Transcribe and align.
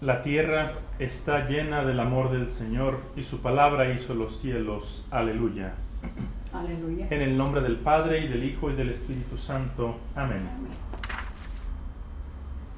La 0.00 0.22
tierra 0.22 0.74
está 1.00 1.48
llena 1.48 1.84
del 1.84 1.98
amor 1.98 2.30
del 2.30 2.48
Señor 2.50 3.00
y 3.16 3.24
su 3.24 3.40
palabra 3.40 3.92
hizo 3.92 4.14
los 4.14 4.38
cielos. 4.38 5.04
Aleluya. 5.10 5.74
Aleluya. 6.52 7.08
En 7.10 7.20
el 7.20 7.36
nombre 7.36 7.60
del 7.62 7.74
Padre 7.74 8.24
y 8.24 8.28
del 8.28 8.44
Hijo 8.44 8.70
y 8.70 8.76
del 8.76 8.90
Espíritu 8.90 9.36
Santo. 9.36 9.96
Amén. 10.14 10.42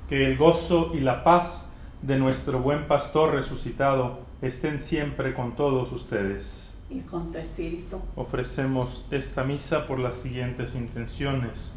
Que 0.09 0.25
el 0.25 0.39
gozo 0.39 0.93
y 0.95 1.01
la 1.01 1.23
paz 1.23 1.71
de 2.01 2.19
nuestro 2.19 2.61
buen 2.61 2.87
pastor 2.89 3.35
resucitado 3.35 4.21
estén 4.41 4.81
siempre 4.81 5.35
con 5.35 5.55
todos 5.57 5.93
ustedes. 5.93 6.75
Y 6.89 7.01
con 7.01 7.31
tu 7.31 7.37
espíritu. 7.37 8.01
Ofrecemos 8.17 9.05
esta 9.11 9.45
misa 9.45 9.85
por 9.85 9.99
las 9.99 10.15
siguientes 10.15 10.75
intenciones. 10.75 11.75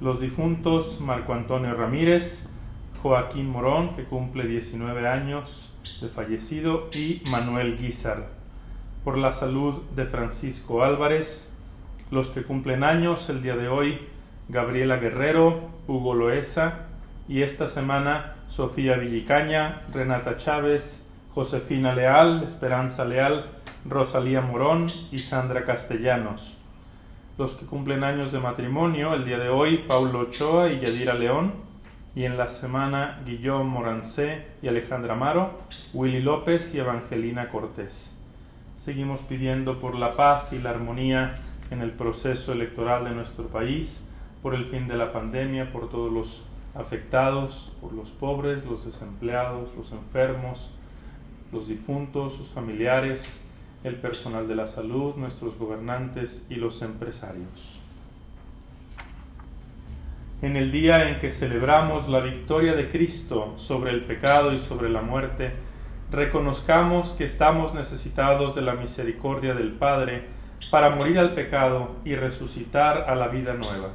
Los 0.00 0.20
difuntos 0.20 1.00
Marco 1.00 1.32
Antonio 1.34 1.74
Ramírez, 1.74 2.48
Joaquín 3.02 3.50
Morón, 3.50 3.94
que 3.94 4.04
cumple 4.04 4.46
19 4.46 5.08
años 5.08 5.72
de 6.00 6.08
fallecido, 6.08 6.88
y 6.92 7.22
Manuel 7.30 7.76
Guizar. 7.76 8.28
Por 9.04 9.18
la 9.18 9.32
salud 9.32 9.82
de 9.94 10.04
Francisco 10.04 10.82
Álvarez, 10.82 11.56
los 12.10 12.30
que 12.30 12.42
cumplen 12.42 12.84
años 12.84 13.28
el 13.30 13.42
día 13.42 13.56
de 13.56 13.68
hoy, 13.68 14.00
Gabriela 14.48 14.96
Guerrero, 14.96 15.70
Hugo 15.86 16.14
Loesa, 16.14 16.86
y 17.28 17.42
esta 17.42 17.66
semana 17.66 18.36
Sofía 18.46 18.96
Villicaña, 18.96 19.82
Renata 19.92 20.36
Chávez, 20.36 21.06
Josefina 21.34 21.94
Leal, 21.94 22.44
Esperanza 22.44 23.04
Leal, 23.04 23.50
Rosalía 23.84 24.40
Morón 24.40 24.90
y 25.10 25.18
Sandra 25.18 25.64
Castellanos. 25.64 26.58
Los 27.38 27.54
que 27.54 27.66
cumplen 27.66 28.04
años 28.04 28.32
de 28.32 28.38
matrimonio 28.38 29.14
el 29.14 29.24
día 29.24 29.38
de 29.38 29.48
hoy, 29.48 29.84
Paulo 29.86 30.20
Ochoa 30.20 30.72
y 30.72 30.78
Yadira 30.78 31.14
León, 31.14 31.65
y 32.16 32.24
en 32.24 32.38
la 32.38 32.48
semana 32.48 33.20
Guillaume 33.26 33.68
Morancé 33.68 34.46
y 34.62 34.68
Alejandra 34.68 35.12
Amaro, 35.12 35.50
Willy 35.92 36.22
López 36.22 36.74
y 36.74 36.78
Evangelina 36.78 37.50
Cortés. 37.50 38.16
Seguimos 38.74 39.20
pidiendo 39.20 39.78
por 39.78 39.94
la 39.94 40.16
paz 40.16 40.54
y 40.54 40.58
la 40.58 40.70
armonía 40.70 41.34
en 41.70 41.82
el 41.82 41.92
proceso 41.92 42.54
electoral 42.54 43.04
de 43.04 43.10
nuestro 43.10 43.48
país, 43.48 44.08
por 44.42 44.54
el 44.54 44.64
fin 44.64 44.88
de 44.88 44.96
la 44.96 45.12
pandemia, 45.12 45.70
por 45.70 45.90
todos 45.90 46.10
los 46.10 46.46
afectados, 46.74 47.76
por 47.82 47.92
los 47.92 48.12
pobres, 48.12 48.64
los 48.64 48.86
desempleados, 48.86 49.74
los 49.76 49.92
enfermos, 49.92 50.70
los 51.52 51.68
difuntos, 51.68 52.34
sus 52.34 52.48
familiares, 52.48 53.46
el 53.84 53.96
personal 53.96 54.48
de 54.48 54.56
la 54.56 54.66
salud, 54.66 55.16
nuestros 55.16 55.58
gobernantes 55.58 56.46
y 56.48 56.54
los 56.54 56.80
empresarios 56.80 57.85
en 60.46 60.54
el 60.54 60.70
día 60.70 61.08
en 61.08 61.18
que 61.18 61.28
celebramos 61.28 62.06
la 62.08 62.20
victoria 62.20 62.74
de 62.74 62.88
Cristo 62.88 63.54
sobre 63.56 63.90
el 63.90 64.04
pecado 64.04 64.52
y 64.52 64.60
sobre 64.60 64.88
la 64.88 65.02
muerte, 65.02 65.52
reconozcamos 66.12 67.14
que 67.14 67.24
estamos 67.24 67.74
necesitados 67.74 68.54
de 68.54 68.62
la 68.62 68.74
misericordia 68.74 69.54
del 69.54 69.72
Padre 69.72 70.24
para 70.70 70.90
morir 70.90 71.18
al 71.18 71.34
pecado 71.34 71.96
y 72.04 72.14
resucitar 72.14 73.10
a 73.10 73.16
la 73.16 73.26
vida 73.26 73.54
nueva. 73.54 73.94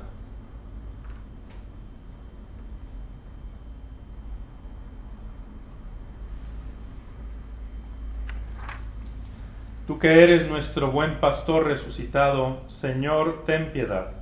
Tú 9.87 9.99
que 9.99 10.21
eres 10.21 10.49
nuestro 10.49 10.91
buen 10.91 11.21
pastor 11.21 11.65
resucitado, 11.65 12.59
Señor, 12.67 13.43
ten 13.45 13.71
piedad. 13.71 14.20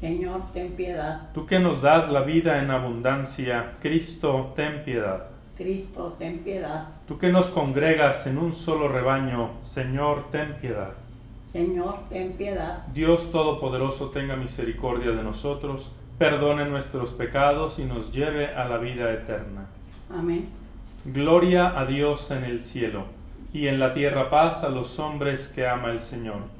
Señor, 0.00 0.50
ten 0.54 0.72
piedad. 0.72 1.28
Tú 1.34 1.44
que 1.44 1.58
nos 1.58 1.82
das 1.82 2.08
la 2.08 2.22
vida 2.22 2.58
en 2.62 2.70
abundancia, 2.70 3.76
Cristo, 3.80 4.54
ten 4.56 4.82
piedad. 4.82 5.26
Cristo, 5.58 6.16
ten 6.18 6.38
piedad. 6.38 6.88
Tú 7.06 7.18
que 7.18 7.28
nos 7.28 7.48
congregas 7.48 8.26
en 8.26 8.38
un 8.38 8.54
solo 8.54 8.88
rebaño, 8.88 9.50
Señor, 9.60 10.30
ten 10.30 10.54
piedad. 10.54 10.94
Señor, 11.52 11.98
ten 12.08 12.32
piedad. 12.32 12.86
Dios 12.94 13.30
Todopoderoso 13.30 14.08
tenga 14.08 14.36
misericordia 14.36 15.10
de 15.10 15.22
nosotros, 15.22 15.92
perdone 16.16 16.64
nuestros 16.64 17.10
pecados 17.10 17.78
y 17.78 17.84
nos 17.84 18.10
lleve 18.10 18.54
a 18.54 18.64
la 18.66 18.78
vida 18.78 19.12
eterna. 19.12 19.66
Amén. 20.08 20.48
Gloria 21.04 21.78
a 21.78 21.84
Dios 21.84 22.30
en 22.30 22.44
el 22.44 22.62
cielo, 22.62 23.04
y 23.52 23.66
en 23.66 23.78
la 23.78 23.92
tierra 23.92 24.30
paz 24.30 24.64
a 24.64 24.70
los 24.70 24.98
hombres 24.98 25.48
que 25.48 25.66
ama 25.66 25.90
el 25.90 26.00
Señor. 26.00 26.59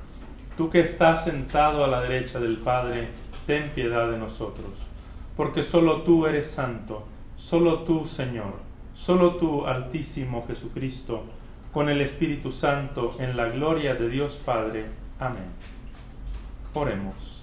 Tú 0.61 0.69
que 0.69 0.81
estás 0.81 1.23
sentado 1.23 1.83
a 1.83 1.87
la 1.87 2.01
derecha 2.01 2.39
del 2.39 2.57
Padre, 2.57 3.07
ten 3.47 3.69
piedad 3.69 4.11
de 4.11 4.19
nosotros, 4.19 4.85
porque 5.35 5.63
solo 5.63 6.03
tú 6.03 6.27
eres 6.27 6.51
santo, 6.51 7.03
solo 7.35 7.79
tú, 7.79 8.05
Señor, 8.05 8.53
solo 8.93 9.37
tú, 9.37 9.65
Altísimo 9.65 10.45
Jesucristo, 10.45 11.23
con 11.73 11.89
el 11.89 11.99
Espíritu 11.99 12.51
Santo, 12.51 13.09
en 13.17 13.35
la 13.37 13.47
gloria 13.47 13.95
de 13.95 14.07
Dios 14.07 14.39
Padre. 14.45 14.85
Amén. 15.19 15.49
Oremos. 16.75 17.40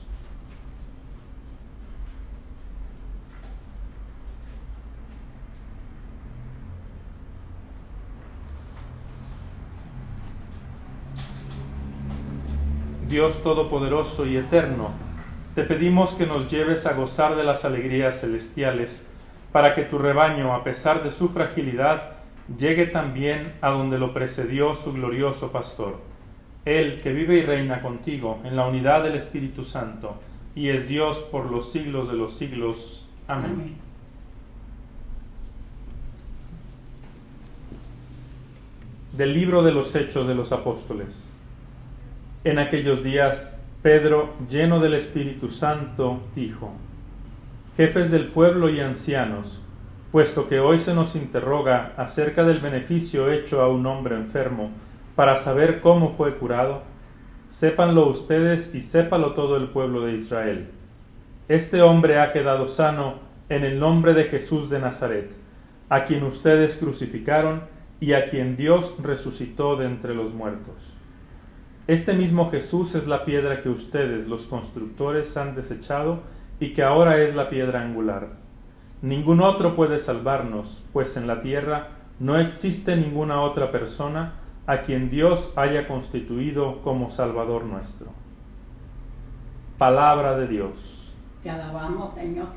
Dios 13.09 13.43
Todopoderoso 13.43 14.27
y 14.27 14.37
Eterno, 14.37 14.91
te 15.55 15.65
pedimos 15.65 16.13
que 16.13 16.27
nos 16.27 16.51
lleves 16.51 16.85
a 16.85 16.93
gozar 16.93 17.37
de 17.37 17.45
las 17.45 17.65
alegrías 17.65 18.21
celestiales, 18.21 19.07
para 19.51 19.75
que 19.75 19.83
tu 19.83 19.97
rebaño, 19.97 20.55
a 20.55 20.63
pesar 20.63 21.03
de 21.03 21.11
su 21.11 21.31
fragilidad, 21.31 22.13
llegue 22.59 22.87
también 22.87 23.55
a 23.63 23.71
donde 23.71 23.99
lo 23.99 24.13
precedió 24.13 24.75
su 24.75 24.93
glorioso 24.93 25.51
pastor. 25.51 25.97
Él 26.67 27.01
que 27.01 27.15
vive 27.15 27.39
y 27.39 27.43
reina 27.43 27.81
contigo 27.81 28.41
en 28.45 28.57
la 28.57 28.67
unidad 28.67 29.05
del 29.05 29.15
Espíritu 29.15 29.65
Santo, 29.65 30.17
y 30.55 30.69
es 30.69 30.87
Dios 30.87 31.21
por 31.33 31.51
los 31.51 31.73
siglos 31.73 32.09
de 32.09 32.15
los 32.15 32.35
siglos. 32.35 33.09
Amén. 33.27 33.53
Amén. 33.55 33.77
Del 39.15 39.33
libro 39.33 39.63
de 39.63 39.73
los 39.73 39.97
Hechos 39.97 40.29
de 40.29 40.35
los 40.35 40.53
Apóstoles. 40.53 41.28
En 42.49 42.59
aquellos 42.59 43.05
días, 43.05 43.63
Pedro, 43.83 44.33
lleno 44.49 44.81
del 44.81 44.95
Espíritu 44.95 45.51
Santo, 45.51 46.23
dijo, 46.35 46.73
Jefes 47.77 48.11
del 48.11 48.29
pueblo 48.29 48.71
y 48.71 48.81
ancianos, 48.81 49.61
puesto 50.11 50.49
que 50.49 50.59
hoy 50.59 50.79
se 50.79 50.95
nos 50.95 51.15
interroga 51.15 51.93
acerca 51.99 52.45
del 52.45 52.61
beneficio 52.61 53.31
hecho 53.31 53.61
a 53.61 53.69
un 53.69 53.85
hombre 53.85 54.17
enfermo, 54.17 54.71
para 55.15 55.37
saber 55.37 55.83
cómo 55.83 56.09
fue 56.09 56.37
curado, 56.37 56.85
sépanlo 57.49 58.09
ustedes 58.09 58.75
y 58.75 58.81
sépalo 58.81 59.35
todo 59.35 59.59
el 59.59 59.69
pueblo 59.69 60.07
de 60.07 60.15
Israel. 60.15 60.71
Este 61.49 61.83
hombre 61.83 62.19
ha 62.19 62.33
quedado 62.33 62.67
sano 62.67 63.17
en 63.51 63.63
el 63.63 63.79
nombre 63.79 64.15
de 64.15 64.25
Jesús 64.25 64.71
de 64.71 64.79
Nazaret, 64.79 65.33
a 65.91 66.05
quien 66.05 66.25
ustedes 66.25 66.79
crucificaron 66.79 67.65
y 68.01 68.15
a 68.15 68.25
quien 68.25 68.57
Dios 68.57 68.97
resucitó 69.03 69.77
de 69.77 69.85
entre 69.85 70.15
los 70.15 70.33
muertos. 70.33 70.98
Este 71.89 72.13
mismo 72.13 72.51
Jesús 72.51 72.95
es 72.95 73.07
la 73.07 73.25
piedra 73.25 73.63
que 73.63 73.71
ustedes, 73.71 74.29
los 74.29 74.45
constructores, 74.45 75.39
han 75.39 75.55
desechado 75.55 76.21
y 76.61 76.75
que 76.75 76.83
ahora 76.83 77.17
es 77.17 77.35
la 77.35 77.49
piedra 77.49 77.81
angular. 77.81 78.29
Ningún 79.01 79.41
otro 79.41 79.75
puede 79.75 79.99
salvarnos, 79.99 80.85
pues 80.93 81.17
en 81.17 81.27
la 81.27 81.41
tierra 81.41 81.89
no 82.21 82.39
existe 82.39 82.95
ninguna 82.95 83.41
otra 83.41 83.73
persona 83.73 84.35
a 84.67 84.83
quien 84.83 85.09
Dios 85.09 85.55
haya 85.57 85.89
constituido 85.89 86.83
como 86.83 87.09
Salvador 87.09 87.65
nuestro. 87.65 88.09
Palabra 89.79 90.37
de 90.37 90.47
Dios. 90.47 91.15
Te 91.43 91.49
alabamos, 91.49 92.15
Señor. 92.15 92.49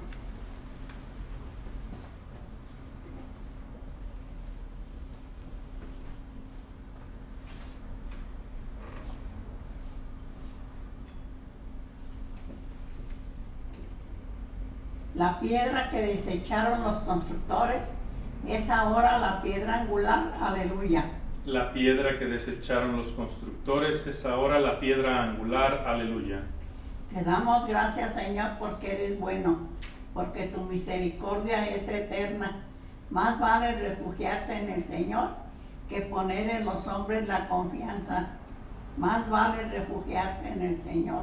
La 15.21 15.39
piedra 15.39 15.87
que 15.91 16.01
desecharon 16.01 16.81
los 16.81 16.95
constructores 17.01 17.83
es 18.47 18.71
ahora 18.71 19.19
la 19.19 19.43
piedra 19.43 19.81
angular. 19.81 20.33
Aleluya. 20.41 21.05
La 21.45 21.71
piedra 21.73 22.17
que 22.17 22.25
desecharon 22.25 22.97
los 22.97 23.11
constructores 23.11 24.07
es 24.07 24.25
ahora 24.25 24.57
la 24.57 24.79
piedra 24.79 25.21
angular. 25.21 25.83
Aleluya. 25.85 26.41
Te 27.13 27.23
damos 27.23 27.67
gracias, 27.67 28.15
Señor, 28.15 28.53
porque 28.57 28.93
eres 28.93 29.19
bueno, 29.19 29.59
porque 30.15 30.47
tu 30.47 30.61
misericordia 30.61 31.69
es 31.69 31.87
eterna. 31.87 32.63
Más 33.11 33.39
vale 33.39 33.79
refugiarse 33.79 34.57
en 34.57 34.71
el 34.71 34.83
Señor 34.83 35.29
que 35.87 36.01
poner 36.01 36.49
en 36.49 36.65
los 36.65 36.87
hombres 36.87 37.27
la 37.27 37.47
confianza. 37.47 38.29
Más 38.97 39.29
vale 39.29 39.65
refugiarse 39.65 40.47
en 40.47 40.63
el 40.63 40.77
Señor 40.79 41.21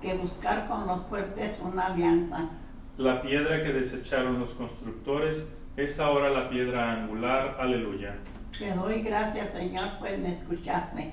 que 0.00 0.14
buscar 0.14 0.66
con 0.66 0.86
los 0.86 1.02
fuertes 1.02 1.60
una 1.62 1.88
alianza. 1.88 2.48
La 2.96 3.20
piedra 3.22 3.60
que 3.64 3.72
desecharon 3.72 4.38
los 4.38 4.54
constructores 4.54 5.52
es 5.76 5.98
ahora 5.98 6.30
la 6.30 6.48
piedra 6.48 6.92
angular. 6.92 7.56
Aleluya. 7.58 8.14
Te 8.56 8.72
doy 8.72 9.02
gracias, 9.02 9.50
Señor, 9.50 9.88
pues 9.98 10.16
me 10.16 10.32
escuchaste 10.32 11.12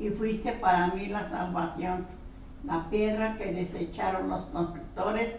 y 0.00 0.08
fuiste 0.10 0.50
para 0.54 0.88
mí 0.88 1.06
la 1.06 1.28
salvación. 1.28 2.04
La 2.64 2.90
piedra 2.90 3.36
que 3.38 3.52
desecharon 3.52 4.28
los 4.28 4.46
constructores 4.46 5.36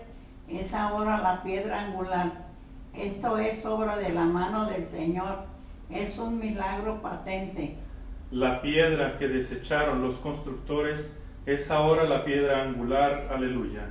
es 0.48 0.74
ahora 0.74 1.18
la 1.18 1.44
piedra 1.44 1.82
angular. 1.82 2.32
Esto 2.96 3.38
es 3.38 3.66
obra 3.66 3.98
de 3.98 4.14
la 4.14 4.24
mano 4.24 4.68
del 4.68 4.86
Señor. 4.86 5.40
Es 5.90 6.18
un 6.18 6.40
milagro 6.40 7.02
patente. 7.02 7.76
La 8.32 8.62
piedra 8.62 9.18
que 9.18 9.28
desecharon 9.28 10.02
los 10.02 10.20
constructores 10.20 11.18
es 11.46 11.70
ahora 11.70 12.06
la 12.06 12.24
piedra 12.24 12.64
angular. 12.64 13.28
Aleluya. 13.30 13.90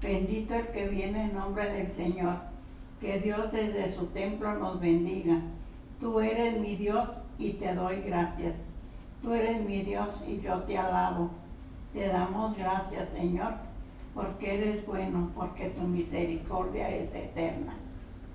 Bendito 0.00 0.54
el 0.54 0.68
que 0.68 0.88
viene 0.88 1.24
en 1.24 1.34
nombre 1.34 1.68
del 1.70 1.88
Señor. 1.88 2.36
Que 3.00 3.18
Dios 3.20 3.52
desde 3.52 3.90
su 3.90 4.06
templo 4.06 4.54
nos 4.54 4.80
bendiga. 4.80 5.40
Tú 6.00 6.20
eres 6.20 6.58
mi 6.60 6.76
Dios 6.76 7.08
y 7.38 7.54
te 7.54 7.74
doy 7.74 8.02
gracias. 8.02 8.54
Tú 9.22 9.32
eres 9.34 9.60
mi 9.64 9.82
Dios 9.82 10.08
y 10.26 10.40
yo 10.40 10.58
te 10.62 10.78
alabo. 10.78 11.30
Te 11.92 12.06
damos 12.08 12.56
gracias, 12.56 13.08
Señor, 13.10 13.54
porque 14.14 14.54
eres 14.54 14.86
bueno, 14.86 15.30
porque 15.34 15.70
tu 15.70 15.82
misericordia 15.82 16.88
es 16.88 17.12
eterna. 17.14 17.74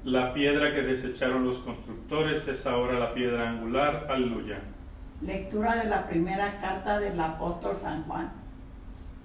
La 0.04 0.33
piedra 0.33 0.74
que 0.74 0.81
desecharon 0.81 1.45
los 1.45 1.59
constructores 1.59 2.45
es 2.50 2.68
ahora 2.68 3.00
la 3.00 3.13
piedra 3.13 3.50
angular. 3.50 4.07
Aleluya. 4.09 4.59
Lectura 5.21 5.75
de 5.77 5.86
la 5.86 6.07
primera 6.07 6.59
carta 6.59 7.00
del 7.00 7.18
apóstol 7.18 7.77
San 7.81 8.04
Juan. 8.04 8.33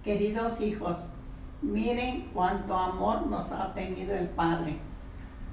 Queridos 0.04 0.60
hijos, 0.60 0.96
miren 1.62 2.30
cuánto 2.32 2.76
amor 2.76 3.26
nos 3.26 3.50
ha 3.52 3.72
tenido 3.74 4.14
el 4.14 4.28
Padre, 4.28 4.78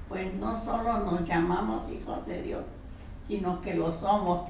pues 0.08 0.32
no 0.34 0.58
solo 0.58 0.98
nos 0.98 1.24
llamamos 1.26 1.90
hijos 1.90 2.24
de 2.26 2.42
Dios, 2.42 2.64
sino 3.26 3.60
que 3.60 3.74
lo 3.74 3.92
somos. 3.92 4.42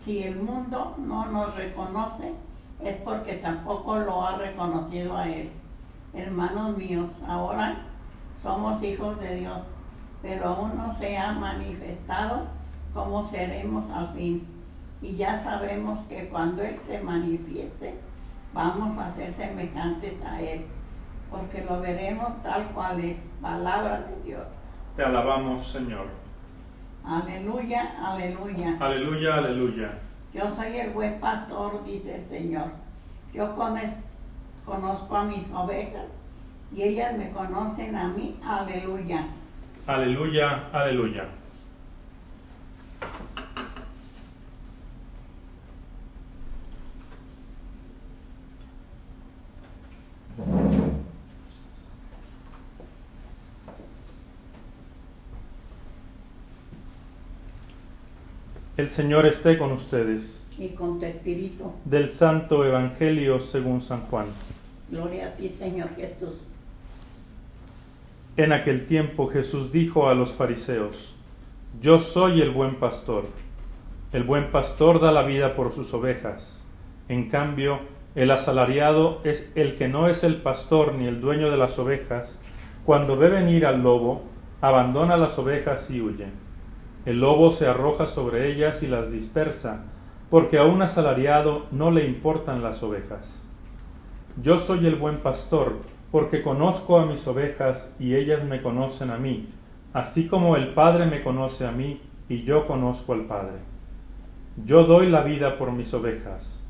Si 0.00 0.22
el 0.22 0.36
mundo 0.36 0.94
no 0.98 1.26
nos 1.26 1.56
reconoce, 1.56 2.32
es 2.80 2.96
porque 2.98 3.34
tampoco 3.34 3.98
lo 3.98 4.24
ha 4.24 4.36
reconocido 4.36 5.16
a 5.16 5.28
Él. 5.28 5.50
Hermanos 6.12 6.76
míos, 6.76 7.10
ahora 7.26 7.78
somos 8.40 8.82
hijos 8.82 9.18
de 9.20 9.36
Dios, 9.36 9.58
pero 10.22 10.48
aún 10.48 10.76
no 10.76 10.92
se 10.92 11.18
ha 11.18 11.32
manifestado 11.32 12.44
cómo 12.94 13.28
seremos 13.28 13.90
al 13.90 14.12
fin. 14.14 14.46
Y 15.02 15.16
ya 15.16 15.42
sabemos 15.42 15.98
que 16.08 16.28
cuando 16.28 16.62
Él 16.62 16.78
se 16.86 17.00
manifieste, 17.00 17.98
vamos 18.52 18.98
a 18.98 19.10
ser 19.12 19.32
semejantes 19.32 20.14
a 20.24 20.40
Él, 20.40 20.66
porque 21.30 21.64
lo 21.64 21.80
veremos 21.80 22.42
tal 22.42 22.66
cual 22.68 23.00
es, 23.00 23.18
palabra 23.40 24.00
de 24.02 24.22
Dios. 24.22 24.42
Te 24.94 25.02
alabamos, 25.02 25.66
Señor. 25.66 26.06
Aleluya, 27.04 27.94
aleluya. 28.02 28.76
Aleluya, 28.80 29.34
aleluya. 29.34 29.98
Yo 30.34 30.50
soy 30.50 30.76
el 30.76 30.90
buen 30.90 31.20
pastor, 31.20 31.84
dice 31.84 32.16
el 32.16 32.24
Señor. 32.24 32.70
Yo 33.32 33.54
conozco 33.54 35.16
a 35.16 35.24
mis 35.24 35.50
ovejas 35.52 36.06
y 36.74 36.82
ellas 36.82 37.16
me 37.16 37.30
conocen 37.30 37.94
a 37.94 38.08
mí. 38.08 38.38
Aleluya. 38.44 39.26
Aleluya, 39.86 40.68
aleluya. 40.72 41.28
El 58.76 58.90
Señor 58.90 59.24
esté 59.24 59.56
con 59.56 59.72
ustedes. 59.72 60.46
Y 60.58 60.68
con 60.68 60.98
tu 60.98 61.06
espíritu. 61.06 61.72
Del 61.86 62.10
Santo 62.10 62.62
Evangelio 62.62 63.40
según 63.40 63.80
San 63.80 64.02
Juan. 64.02 64.26
Gloria 64.90 65.28
a 65.28 65.30
ti, 65.30 65.48
Señor 65.48 65.88
Jesús. 65.96 66.44
En 68.36 68.52
aquel 68.52 68.84
tiempo 68.84 69.28
Jesús 69.28 69.72
dijo 69.72 70.10
a 70.10 70.14
los 70.14 70.34
fariseos, 70.34 71.14
Yo 71.80 71.98
soy 71.98 72.42
el 72.42 72.50
buen 72.50 72.74
pastor. 72.74 73.24
El 74.12 74.24
buen 74.24 74.50
pastor 74.50 75.00
da 75.00 75.10
la 75.10 75.22
vida 75.22 75.54
por 75.54 75.72
sus 75.72 75.94
ovejas. 75.94 76.66
En 77.08 77.30
cambio, 77.30 77.80
el 78.14 78.30
asalariado 78.30 79.22
es 79.24 79.50
el 79.54 79.74
que 79.74 79.88
no 79.88 80.06
es 80.06 80.22
el 80.22 80.42
pastor 80.42 80.92
ni 80.92 81.06
el 81.06 81.22
dueño 81.22 81.50
de 81.50 81.56
las 81.56 81.78
ovejas. 81.78 82.42
Cuando 82.84 83.16
ve 83.16 83.30
venir 83.30 83.64
al 83.64 83.82
lobo, 83.82 84.24
abandona 84.60 85.16
las 85.16 85.38
ovejas 85.38 85.90
y 85.90 86.02
huye. 86.02 86.26
El 87.06 87.20
lobo 87.20 87.52
se 87.52 87.68
arroja 87.68 88.06
sobre 88.08 88.50
ellas 88.50 88.82
y 88.82 88.88
las 88.88 89.12
dispersa, 89.12 89.84
porque 90.28 90.58
a 90.58 90.64
un 90.64 90.82
asalariado 90.82 91.66
no 91.70 91.92
le 91.92 92.04
importan 92.04 92.64
las 92.64 92.82
ovejas. 92.82 93.44
Yo 94.42 94.58
soy 94.58 94.88
el 94.88 94.96
buen 94.96 95.20
pastor, 95.20 95.74
porque 96.10 96.42
conozco 96.42 96.98
a 96.98 97.06
mis 97.06 97.24
ovejas 97.28 97.94
y 98.00 98.16
ellas 98.16 98.42
me 98.42 98.60
conocen 98.60 99.10
a 99.10 99.18
mí, 99.18 99.48
así 99.92 100.26
como 100.26 100.56
el 100.56 100.74
Padre 100.74 101.06
me 101.06 101.22
conoce 101.22 101.64
a 101.64 101.70
mí 101.70 102.00
y 102.28 102.42
yo 102.42 102.66
conozco 102.66 103.12
al 103.12 103.26
Padre. 103.26 103.58
Yo 104.64 104.82
doy 104.82 105.08
la 105.08 105.22
vida 105.22 105.58
por 105.58 105.70
mis 105.70 105.94
ovejas. 105.94 106.66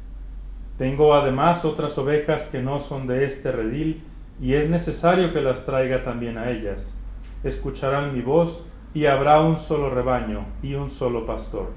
Tengo 0.77 1.15
además 1.15 1.65
otras 1.65 1.97
ovejas 1.97 2.47
que 2.47 2.61
no 2.61 2.79
son 2.79 3.07
de 3.07 3.25
este 3.25 3.53
redil, 3.53 4.03
y 4.39 4.53
es 4.53 4.69
necesario 4.69 5.33
que 5.33 5.41
las 5.41 5.65
traiga 5.65 6.03
también 6.03 6.37
a 6.37 6.51
ellas. 6.51 6.99
Escucharán 7.43 8.13
mi 8.13 8.21
voz, 8.21 8.67
y 8.97 9.05
habrá 9.05 9.43
un 9.43 9.59
solo 9.59 9.91
rebaño 9.91 10.47
y 10.63 10.73
un 10.73 10.89
solo 10.89 11.27
pastor. 11.27 11.69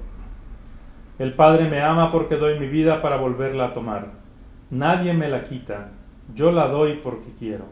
El 1.18 1.34
Padre 1.34 1.68
me 1.68 1.82
ama 1.82 2.10
porque 2.10 2.36
doy 2.36 2.58
mi 2.58 2.66
vida 2.66 3.02
para 3.02 3.18
volverla 3.18 3.66
a 3.66 3.72
tomar. 3.74 4.12
Nadie 4.70 5.12
me 5.12 5.28
la 5.28 5.42
quita, 5.42 5.90
yo 6.34 6.50
la 6.50 6.68
doy 6.68 6.98
porque 7.02 7.34
quiero. 7.38 7.66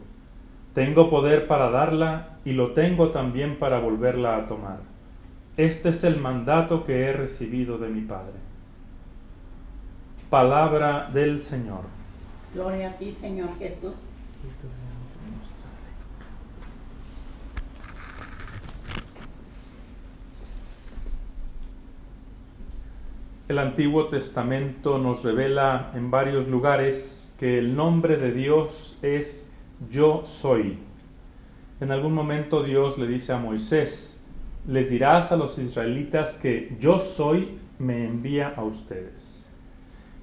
Tengo 0.75 1.09
poder 1.09 1.47
para 1.47 1.71
darla 1.71 2.37
y 2.45 2.51
lo 2.51 2.73
tengo 2.73 3.09
también 3.09 3.57
para 3.57 3.79
volverla 3.79 4.35
a 4.35 4.45
tomar. 4.45 4.81
Este 5.57 5.89
es 5.89 6.03
el 6.03 6.19
mandato 6.19 6.83
que 6.83 7.05
he 7.05 7.13
recibido 7.13 7.79
de 7.79 7.89
mi 7.89 8.01
Padre. 8.01 8.35
Palabra 10.29 11.09
del 11.11 11.39
Señor. 11.39 11.85
Gloria 12.53 12.91
a 12.91 12.97
ti, 12.97 13.11
Señor 13.11 13.49
Jesús. 13.57 13.95
El 23.49 23.57
Antiguo 23.57 24.09
Testamento 24.09 24.99
nos 24.99 25.23
revela 25.23 25.91
en 25.95 26.11
varios 26.11 26.47
lugares 26.47 27.35
que 27.39 27.57
el 27.57 27.75
nombre 27.75 28.17
de 28.17 28.31
Dios 28.31 28.99
es 29.01 29.51
yo 29.89 30.21
soy. 30.23 30.77
En 31.81 31.89
algún 31.89 32.13
momento 32.13 32.61
Dios 32.61 32.99
le 32.99 33.07
dice 33.07 33.33
a 33.33 33.39
Moisés, 33.39 34.23
les 34.67 34.91
dirás 34.91 35.31
a 35.31 35.35
los 35.35 35.57
israelitas 35.57 36.35
que 36.35 36.77
yo 36.79 36.99
soy 36.99 37.55
me 37.79 38.05
envía 38.05 38.53
a 38.55 38.63
ustedes. 38.63 39.49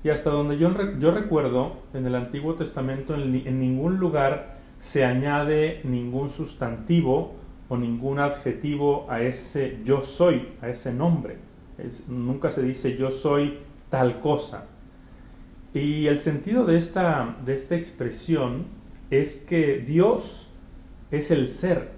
Y 0.04 0.10
hasta 0.10 0.30
donde 0.30 0.56
yo, 0.56 0.70
yo 1.00 1.10
recuerdo, 1.10 1.78
en 1.94 2.06
el 2.06 2.14
Antiguo 2.14 2.54
Testamento 2.54 3.16
en, 3.16 3.34
en 3.44 3.58
ningún 3.58 3.96
lugar 3.98 4.58
se 4.78 5.04
añade 5.04 5.80
ningún 5.82 6.30
sustantivo 6.30 7.34
o 7.68 7.76
ningún 7.76 8.20
adjetivo 8.20 9.04
a 9.10 9.20
ese 9.20 9.80
yo 9.84 10.02
soy, 10.02 10.50
a 10.62 10.68
ese 10.68 10.94
nombre. 10.94 11.45
Nunca 12.08 12.50
se 12.50 12.62
dice 12.62 12.96
yo 12.96 13.10
soy 13.10 13.58
tal 13.90 14.20
cosa. 14.20 14.66
Y 15.74 16.06
el 16.06 16.20
sentido 16.20 16.64
de 16.64 16.78
esta, 16.78 17.36
de 17.44 17.54
esta 17.54 17.76
expresión 17.76 18.64
es 19.10 19.36
que 19.36 19.78
Dios 19.78 20.48
es 21.10 21.30
el 21.30 21.48
ser, 21.48 21.90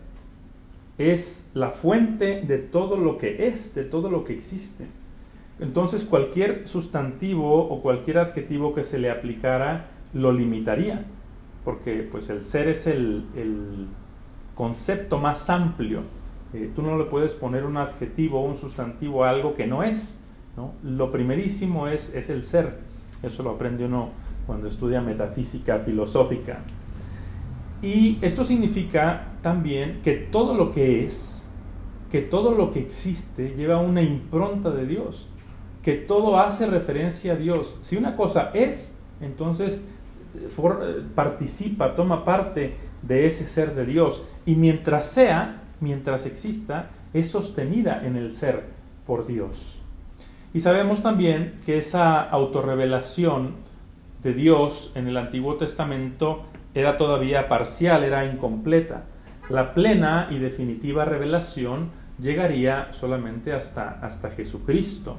es 0.99 1.51
la 1.55 1.71
fuente 1.71 2.43
de 2.43 2.59
todo 2.59 2.97
lo 2.97 3.19
que 3.19 3.47
es, 3.47 3.75
de 3.75 3.85
todo 3.85 4.11
lo 4.11 4.25
que 4.25 4.35
existe. 4.35 4.87
Entonces 5.61 6.05
cualquier 6.05 6.67
sustantivo 6.67 7.69
o 7.69 7.81
cualquier 7.83 8.19
adjetivo 8.19 8.75
que 8.75 8.85
se 8.85 8.99
le 8.99 9.11
aplicara 9.11 9.91
lo 10.13 10.33
limitaría, 10.33 11.05
porque 11.65 12.07
pues 12.11 12.31
el 12.31 12.43
ser 12.43 12.69
es 12.69 12.87
el, 12.87 13.27
el 13.37 13.87
concepto 14.55 15.19
más 15.19 15.49
amplio 15.51 16.03
eh, 16.55 16.71
tú 16.75 16.83
no 16.83 16.97
le 16.97 17.05
puedes 17.05 17.35
poner 17.35 17.65
un 17.65 17.77
adjetivo 17.77 18.41
o 18.41 18.45
un 18.45 18.57
sustantivo 18.57 19.25
a 19.25 19.31
algo 19.31 19.55
que 19.55 19.67
no 19.67 19.83
es. 19.83 20.23
¿no? 20.57 20.73
Lo 20.83 21.13
primerísimo 21.13 21.89
es, 21.89 22.15
es 22.15 22.31
el 22.31 22.43
ser. 22.43 22.79
Eso 23.23 23.43
lo 23.43 23.51
aprende 23.51 23.85
uno 23.85 24.11
cuando 24.47 24.69
estudia 24.69 25.01
metafísica 25.01 25.79
filosófica. 25.81 26.61
Y 27.83 28.19
esto 28.23 28.45
significa 28.45 29.29
también 29.43 30.01
que 30.03 30.15
todo 30.15 30.55
lo 30.55 30.73
que 30.73 31.05
es, 31.05 31.47
que 32.11 32.23
todo 32.23 32.55
lo 32.55 32.73
que 32.73 32.81
existe 32.81 33.55
lleva 33.55 33.79
una 33.79 34.03
impronta 34.03 34.71
de 34.71 34.87
Dios, 34.87 35.29
que 35.83 35.95
todo 35.95 36.39
hace 36.39 36.67
referencia 36.67 37.35
a 37.35 37.37
Dios. 37.37 37.79
Si 37.83 37.97
una 37.97 38.17
cosa 38.17 38.51
es, 38.55 38.97
entonces 39.21 39.85
participa, 41.15 41.95
toma 41.95 42.25
parte 42.25 42.75
de 43.03 43.27
ese 43.27 43.47
ser 43.47 43.75
de 43.75 43.87
Dios. 43.87 44.27
Y 44.45 44.57
mientras 44.57 45.11
sea, 45.11 45.63
mientras 45.81 46.27
exista, 46.27 46.91
es 47.13 47.31
sostenida 47.31 48.05
en 48.05 48.17
el 48.17 48.33
ser 48.33 48.65
por 49.07 49.27
Dios. 49.27 49.81
Y 50.53 50.61
sabemos 50.61 51.03
también 51.03 51.55
que 51.65 51.79
esa 51.79 52.21
autorrevelación 52.21 53.57
de 54.23 54.33
Dios 54.33 54.93
en 54.95 55.09
el 55.09 55.17
Antiguo 55.17 55.57
Testamento 55.57 56.45
era 56.75 56.97
todavía 56.97 57.49
parcial, 57.49 58.05
era 58.05 58.25
incompleta. 58.25 59.05
La 59.51 59.75
plena 59.75 60.29
y 60.31 60.39
definitiva 60.39 61.05
revelación 61.05 61.91
llegaría 62.21 62.93
solamente 62.93 63.53
hasta, 63.53 63.99
hasta 64.03 64.31
Jesucristo, 64.31 65.17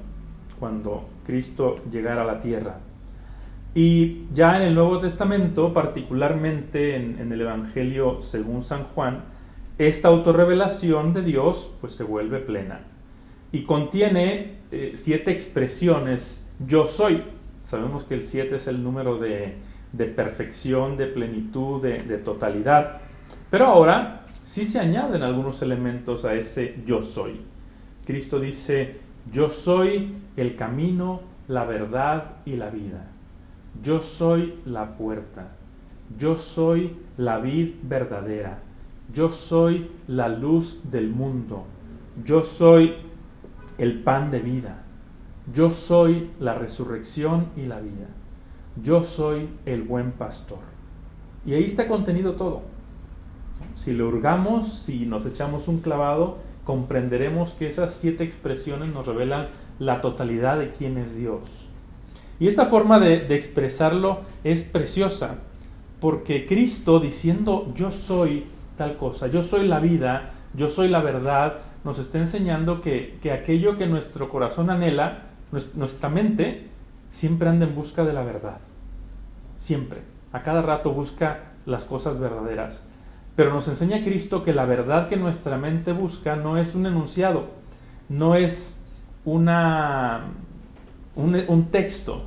cuando 0.60 1.10
Cristo 1.26 1.78
llegara 1.90 2.24
a 2.24 2.26
la 2.26 2.40
tierra. 2.40 2.80
Y 3.76 4.26
ya 4.34 4.58
en 4.58 4.64
el 4.64 4.76
Nuevo 4.76 5.00
Testamento, 5.00 5.74
particularmente 5.74 6.96
en, 6.96 7.32
el 7.32 7.42
Evangelio 7.42 8.22
según 8.22 8.64
San 8.64 8.84
Juan, 8.86 9.24
esta 9.80 10.10
autorrevelación 10.10 11.14
de 11.14 11.24
Dios 11.24 11.74
pues 11.80 11.94
se 11.94 12.04
vuelve 12.04 12.40
plena 12.40 12.82
y 13.52 13.64
contiene 13.64 14.58
eh, 14.72 14.92
siete 14.96 15.32
expresiones 15.32 16.46
yo 16.68 16.86
soy. 16.86 17.24
Sabemos 17.64 18.04
que 18.04 18.16
el 18.16 18.26
siete 18.26 18.58
es 18.58 18.68
el 18.68 18.84
número 18.84 19.18
de, 19.18 19.58
perfección, 20.16 20.98
de 20.98 21.08
plenitud, 21.08 21.82
de, 21.82 22.04
de 22.04 22.18
totalidad. 22.18 22.98
Pero 23.50 23.68
ahora 23.68 24.26
sí 24.44 24.66
se 24.66 24.80
añaden 24.80 25.24
algunos 25.24 25.62
elementos 25.62 26.26
a 26.26 26.36
ese 26.36 26.76
yo 26.86 27.02
soy. 27.02 27.40
Cristo 28.06 28.40
dice, 28.40 28.98
yo 29.32 29.50
soy 29.50 30.16
el 30.36 30.58
camino, 30.58 31.22
la 31.48 31.64
verdad 31.64 32.38
y 32.46 32.58
la 32.58 32.70
vida. 32.70 33.08
Yo 33.82 34.02
soy 34.02 34.56
la 34.66 34.98
puerta. 34.98 35.52
Yo 36.18 36.36
soy 36.36 36.98
la 37.18 37.40
vid 37.40 37.76
verdadera. 37.84 38.60
Yo 39.14 39.32
soy 39.32 39.90
la 40.08 40.30
luz 40.30 40.82
del 40.92 41.10
mundo. 41.10 41.66
Yo 42.24 42.44
soy 42.44 42.96
el 43.78 44.00
pan 44.04 44.32
de 44.32 44.40
vida. 44.40 44.84
Yo 45.54 45.72
soy 45.72 46.30
la 46.40 46.54
resurrección 46.54 47.48
y 47.58 47.66
la 47.66 47.80
vida. 47.80 48.08
Yo 48.84 49.04
soy 49.04 49.50
el 49.66 49.84
buen 49.84 50.12
pastor. 50.12 50.60
Y 51.46 51.54
ahí 51.54 51.64
está 51.64 51.88
contenido 51.88 52.34
todo. 52.34 52.62
Si 53.76 53.94
lo 53.94 54.08
hurgamos, 54.08 54.72
si 54.72 55.06
nos 55.06 55.26
echamos 55.26 55.68
un 55.68 55.80
clavado, 55.80 56.38
comprenderemos 56.66 57.54
que 57.54 57.68
esas 57.68 57.94
siete 57.94 58.24
expresiones 58.24 58.94
nos 58.94 59.08
revelan 59.08 59.48
la 59.80 60.02
totalidad 60.02 60.60
de 60.60 60.72
quién 60.72 60.98
es 60.98 61.16
Dios. 61.16 61.70
Y 62.40 62.48
esta 62.48 62.68
forma 62.68 63.00
de, 63.00 63.26
expresarlo 63.34 64.20
es 64.44 64.64
preciosa, 64.64 65.36
porque 66.00 66.46
Cristo 66.46 67.00
diciendo 67.00 67.72
yo 67.76 67.92
soy 67.92 68.46
tal 68.80 68.96
cosa, 68.96 69.28
yo 69.28 69.44
soy 69.44 69.68
la 69.68 69.82
vida, 69.82 70.30
yo 70.54 70.70
soy 70.70 70.88
la 70.88 71.02
verdad, 71.02 71.56
nos 71.84 72.00
está 72.00 72.18
enseñando 72.18 72.80
que, 72.80 73.20
que 73.22 73.34
aquello 73.34 73.76
que 73.76 73.88
nuestro 73.88 74.30
corazón 74.30 74.70
anhela, 74.70 75.24
nuestra 75.52 76.08
mente, 76.08 76.70
siempre 77.10 77.50
anda 77.50 77.66
en 77.66 77.76
busca 77.76 78.06
de 78.06 78.14
la 78.14 78.24
verdad. 78.24 78.60
Siempre. 79.58 80.02
A 80.32 80.44
cada 80.44 80.62
rato 80.62 80.94
busca 80.94 81.52
las 81.66 81.84
cosas 81.84 82.22
verdaderas. 82.22 82.88
Pero 83.36 83.54
nos 83.54 83.68
enseña 83.68 84.02
Cristo 84.02 84.44
que 84.44 84.54
la 84.54 84.64
verdad 84.64 85.10
que 85.10 85.18
nuestra 85.18 85.58
mente 85.58 85.92
busca 85.92 86.38
no 86.38 86.58
es 86.58 86.74
un 86.74 86.86
enunciado, 86.86 87.48
no 88.08 88.36
es 88.36 88.86
una, 89.26 90.24
un, 91.18 91.66
texto. 91.70 92.24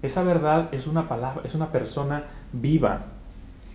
Esa 0.00 0.22
verdad 0.22 0.70
es 0.72 0.86
una 0.86 1.08
palabra, 1.08 1.42
es 1.44 1.54
una 1.54 1.70
persona 1.70 2.24
viva. 2.54 3.04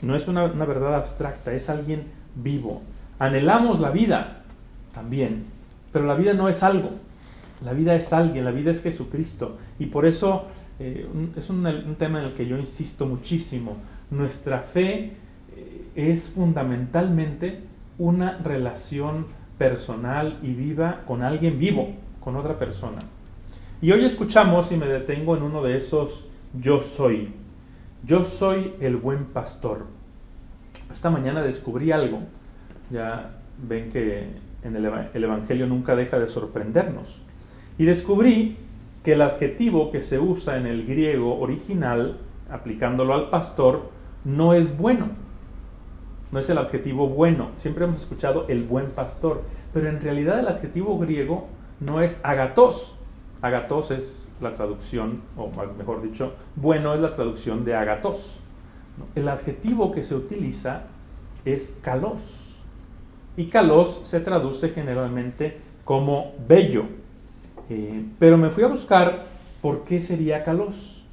No 0.01 0.15
es 0.15 0.27
una, 0.27 0.45
una 0.45 0.65
verdad 0.65 0.95
abstracta, 0.95 1.53
es 1.53 1.69
alguien 1.69 2.03
vivo. 2.35 2.81
Anhelamos 3.19 3.79
la 3.79 3.91
vida 3.91 4.43
también, 4.93 5.45
pero 5.91 6.05
la 6.05 6.15
vida 6.15 6.33
no 6.33 6.49
es 6.49 6.63
algo. 6.63 6.91
La 7.63 7.73
vida 7.73 7.95
es 7.95 8.13
alguien, 8.13 8.45
la 8.45 8.51
vida 8.51 8.71
es 8.71 8.81
Jesucristo. 8.81 9.57
Y 9.79 9.87
por 9.87 10.05
eso 10.05 10.45
eh, 10.79 11.07
es 11.35 11.49
un, 11.49 11.95
tema 11.97 12.19
en 12.19 12.25
el 12.25 12.33
que 12.33 12.47
yo 12.47 12.57
insisto 12.57 13.05
muchísimo. 13.05 13.77
Nuestra 14.11 14.59
fe 14.59 15.11
eh, 15.55 15.87
es 15.95 16.29
fundamentalmente 16.29 17.61
una 17.97 18.37
relación 18.37 19.27
personal 19.57 20.39
y 20.41 20.53
viva 20.53 21.01
con 21.05 21.21
alguien 21.21 21.59
vivo, 21.59 21.89
con 22.21 22.37
otra 22.37 22.57
persona. 22.57 23.01
Y 23.81 23.91
hoy 23.91 24.05
escuchamos 24.05 24.71
y 24.71 24.77
me 24.77 24.87
detengo 24.87 25.35
en 25.35 25.43
uno 25.43 25.61
de 25.61 25.75
esos 25.75 26.27
yo 26.59 26.79
soy. 26.79 27.33
Yo 28.05 28.23
soy 28.23 28.75
el 28.79 28.95
buen 28.95 29.25
pastor. 29.25 29.85
Esta 30.91 31.09
mañana 31.09 31.41
descubrí 31.41 31.91
algo. 31.91 32.19
Ya 32.89 33.31
ven 33.57 33.91
que 33.91 34.29
en 34.63 34.75
el, 34.75 35.23
Evangelio 35.23 35.67
nunca 35.67 35.95
deja 35.95 36.17
de 36.17 36.27
sorprendernos. 36.27 37.21
Y 37.77 37.85
descubrí 37.85 38.57
que 39.03 39.13
el 39.13 39.21
adjetivo 39.21 39.91
que 39.91 40.01
se 40.01 40.19
usa 40.19 40.57
en 40.57 40.65
el 40.65 40.85
griego 40.85 41.39
original, 41.39 42.17
aplicándolo 42.49 43.13
al 43.13 43.29
pastor, 43.29 43.89
no 44.23 44.53
es 44.53 44.77
bueno. 44.77 45.09
No 46.31 46.39
es 46.39 46.49
el 46.49 46.57
adjetivo 46.57 47.09
bueno. 47.09 47.49
Siempre 47.55 47.85
hemos 47.85 48.01
escuchado 48.01 48.45
el 48.47 48.63
buen 48.63 48.87
pastor. 48.91 49.43
Pero 49.73 49.89
en 49.89 50.01
realidad 50.01 50.39
el 50.39 50.47
adjetivo 50.47 50.97
griego 50.97 51.47
no 51.79 52.01
es 52.01 52.23
agatos, 52.23 52.98
Agatos 53.41 53.91
es 53.91 54.35
la 54.41 54.51
traducción, 54.51 55.21
o 55.37 55.49
más 55.49 55.73
mejor 55.77 56.01
dicho, 56.01 56.33
bueno 56.55 56.93
es 56.93 56.99
la 56.99 57.13
traducción 57.13 57.63
de 57.63 57.73
agatos. 57.73 58.39
El 59.15 59.29
adjetivo 59.29 59.91
que 59.91 60.03
se 60.03 60.15
utiliza 60.15 60.83
es 61.45 61.79
kalos. 61.81 62.59
Y 63.37 63.45
kalos 63.45 64.01
se 64.03 64.19
traduce 64.19 64.69
generalmente 64.69 65.57
como 65.85 66.33
bello. 66.47 66.83
Eh, 67.69 68.05
pero 68.19 68.37
me 68.37 68.49
fui 68.49 68.63
a 68.63 68.67
buscar 68.67 69.25
por 69.61 69.85
qué 69.85 70.01
sería 70.01 70.43
kalos. 70.43 71.05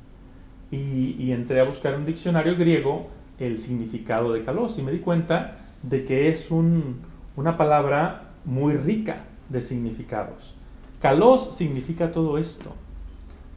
Y, 0.73 1.31
entré 1.31 1.61
a 1.61 1.65
buscar 1.65 1.95
en 1.95 2.01
un 2.01 2.07
diccionario 2.07 2.57
griego 2.57 3.07
el 3.39 3.61
significado 3.61 4.33
de 4.33 4.43
kalos. 4.43 4.79
Y 4.81 4.83
me 4.83 4.91
di 4.91 4.99
cuenta 4.99 5.59
de 5.83 6.05
que 6.05 6.29
es 6.29 6.51
una 6.51 7.57
palabra 7.57 8.31
muy 8.45 8.75
rica 8.75 9.27
de 9.49 9.63
significados. 9.63 10.56
Kalos 11.01 11.55
significa 11.55 12.11
todo 12.11 12.39
esto. 12.39 12.73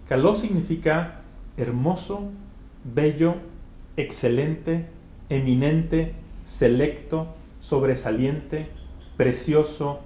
Kalos 0.08 0.40
significa 0.40 1.22
hermoso, 1.58 2.30
bello, 2.84 3.36
excelente, 3.96 4.88
eminente, 5.30 6.14
selecto, 6.44 7.28
sobresaliente, 7.60 8.70
precioso, 9.16 10.00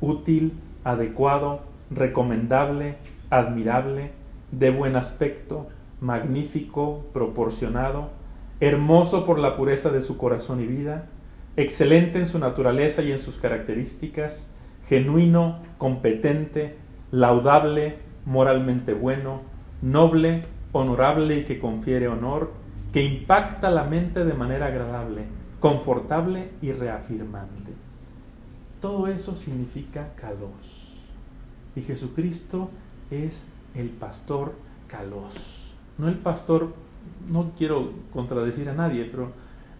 útil, 0.00 0.52
adecuado, 0.84 1.60
recomendable, 1.90 2.96
admirable, 3.30 4.12
de 4.52 4.70
buen 4.70 4.96
aspecto, 4.96 5.66
magnífico, 6.00 7.04
proporcionado, 7.12 8.10
hermoso 8.60 9.26
por 9.26 9.38
la 9.38 9.56
pureza 9.56 9.90
de 9.90 10.00
su 10.00 10.16
corazón 10.16 10.62
y 10.62 10.66
vida, 10.66 11.06
excelente 11.56 12.18
en 12.18 12.26
su 12.26 12.38
naturaleza 12.38 13.02
y 13.02 13.12
en 13.12 13.18
sus 13.18 13.36
características, 13.36 14.48
genuino, 14.88 15.60
competente, 15.76 16.76
laudable, 17.10 17.98
moralmente 18.24 18.94
bueno, 18.94 19.42
noble, 19.82 20.44
honorable 20.72 21.38
y 21.38 21.44
que 21.44 21.58
confiere 21.58 22.08
honor, 22.08 22.52
que 22.92 23.02
impacta 23.02 23.70
la 23.70 23.84
mente 23.84 24.24
de 24.24 24.34
manera 24.34 24.66
agradable, 24.66 25.24
confortable 25.60 26.50
y 26.62 26.72
reafirmante. 26.72 27.72
Todo 28.80 29.08
eso 29.08 29.36
significa 29.36 30.14
calos. 30.14 31.06
Y 31.74 31.82
Jesucristo 31.82 32.70
es 33.10 33.50
el 33.74 33.88
pastor 33.90 34.54
calos. 34.86 35.74
No 35.98 36.08
el 36.08 36.16
pastor, 36.16 36.72
no 37.28 37.52
quiero 37.56 37.92
contradecir 38.12 38.68
a 38.68 38.74
nadie, 38.74 39.04
pero 39.04 39.32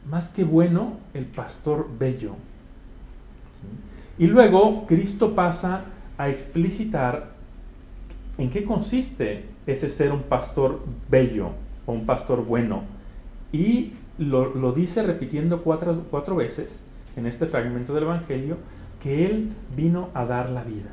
más 0.09 0.29
que 0.31 0.45
bueno, 0.45 0.99
el 1.15 1.27
pastor 1.27 1.89
bello. 1.99 2.35
Y 4.19 4.27
luego 4.27 4.87
Cristo 4.87 5.35
pasa 5.35 5.85
a 6.17 6.29
explicitar 6.29 7.31
en 8.37 8.51
qué 8.51 8.65
consiste 8.65 9.45
ese 9.67 9.89
ser 9.89 10.13
un 10.13 10.23
pastor 10.23 10.81
bello 11.09 11.51
o 11.87 11.93
un 11.93 12.07
pastor 12.07 12.45
bueno. 12.45 12.83
Y 13.53 13.93
lo, 14.19 14.73
dice 14.73 15.03
repitiendo 15.03 15.63
cuatro, 15.63 15.93
cuatro 16.11 16.37
veces 16.37 16.87
en 17.17 17.27
este 17.27 17.47
fragmento 17.47 17.95
del 17.95 18.05
Evangelio, 18.05 18.57
que 19.01 19.27
Él 19.27 19.53
vino 19.77 20.09
a 20.15 20.25
dar 20.25 20.51
la 20.51 20.65
vida. 20.65 20.91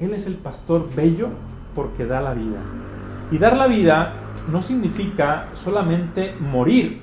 Él 0.00 0.12
es 0.12 0.26
el 0.26 0.34
pastor 0.34 0.88
bello 0.94 1.28
porque 1.74 2.06
da 2.06 2.20
la 2.20 2.34
vida. 2.34 2.60
Y 3.30 3.38
dar 3.38 3.56
la 3.56 3.68
vida 3.68 4.32
no 4.50 4.62
significa 4.62 5.50
solamente 5.52 6.34
morir. 6.34 7.00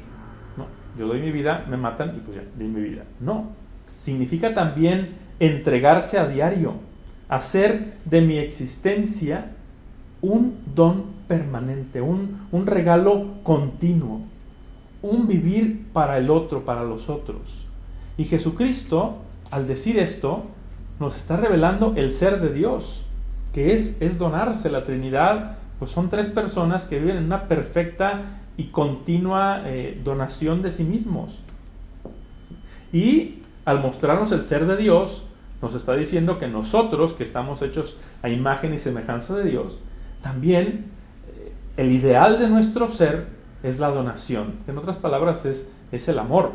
No, 0.57 0.65
yo 0.97 1.07
doy 1.07 1.21
mi 1.21 1.31
vida, 1.31 1.65
me 1.69 1.77
matan 1.77 2.15
y 2.17 2.19
pues 2.19 2.37
ya, 2.37 2.43
doy 2.57 2.67
mi 2.67 2.81
vida. 2.81 3.03
No, 3.21 3.51
significa 3.97 4.53
también 4.53 5.17
entregarse 5.39 6.17
a 6.17 6.27
diario, 6.27 6.75
hacer 7.27 7.97
de 8.05 8.21
mi 8.21 8.37
existencia 8.37 9.51
un 10.21 10.55
don 10.73 11.17
permanente, 11.27 12.01
un, 12.01 12.47
un 12.53 12.65
regalo 12.65 13.33
continuo, 13.43 14.21
un 15.01 15.27
vivir 15.27 15.87
para 15.91 16.17
el 16.17 16.29
otro, 16.29 16.63
para 16.63 16.83
los 16.83 17.09
otros. 17.09 17.65
Y 18.17 18.23
Jesucristo, 18.23 19.17
al 19.51 19.67
decir 19.67 19.99
esto, 19.99 20.45
nos 20.99 21.17
está 21.17 21.37
revelando 21.37 21.93
el 21.97 22.11
ser 22.11 22.39
de 22.39 22.53
Dios, 22.53 23.05
que 23.53 23.73
es, 23.73 23.97
es 24.01 24.17
donarse. 24.17 24.69
La 24.69 24.83
Trinidad, 24.83 25.57
pues 25.79 25.91
son 25.91 26.09
tres 26.09 26.29
personas 26.29 26.85
que 26.85 26.99
viven 26.99 27.17
en 27.17 27.25
una 27.25 27.47
perfecta 27.47 28.23
y 28.57 28.65
continua 28.65 29.61
eh, 29.65 29.99
donación 30.03 30.61
de 30.61 30.71
sí 30.71 30.83
mismos. 30.83 31.43
Y 32.91 33.41
al 33.67 33.81
mostrarnos 33.81 34.31
el 34.31 34.45
ser 34.45 34.65
de 34.65 34.77
Dios, 34.77 35.25
nos 35.61 35.75
está 35.75 35.93
diciendo 35.93 36.39
que 36.39 36.47
nosotros, 36.47 37.11
que 37.11 37.23
estamos 37.23 37.61
hechos 37.61 37.97
a 38.21 38.29
imagen 38.29 38.73
y 38.73 38.77
semejanza 38.77 39.35
de 39.35 39.43
Dios, 39.43 39.81
también 40.21 40.85
eh, 41.27 41.51
el 41.75 41.91
ideal 41.91 42.39
de 42.39 42.47
nuestro 42.47 42.87
ser 42.87 43.27
es 43.63 43.77
la 43.77 43.89
donación. 43.89 44.53
En 44.67 44.77
otras 44.77 44.95
palabras, 44.95 45.43
es, 45.43 45.69
es 45.91 46.07
el 46.07 46.17
amor. 46.17 46.53